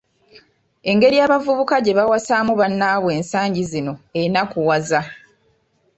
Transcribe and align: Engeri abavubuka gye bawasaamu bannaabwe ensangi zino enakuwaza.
Engeri 0.91 1.15
abavubuka 1.25 1.75
gye 1.83 1.97
bawasaamu 1.99 2.53
bannaabwe 2.59 3.09
ensangi 3.19 3.61
zino 3.71 3.93
enakuwaza. 4.21 5.01